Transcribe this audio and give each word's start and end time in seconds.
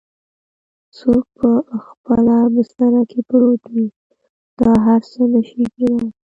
څوک 0.97 1.23
په 1.39 1.49
خپله 1.85 2.35
بستره 2.53 3.01
کې 3.09 3.19
پروت 3.29 3.63
وي 3.73 3.85
دا 4.59 4.71
هر 4.85 5.01
څه 5.11 5.21
نه 5.33 5.41
شي 5.47 5.63
کیدای؟ 5.75 6.07